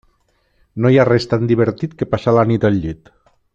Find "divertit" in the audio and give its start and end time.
1.53-1.95